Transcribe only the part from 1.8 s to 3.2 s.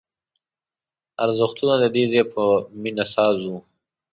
د دې ځای په مینه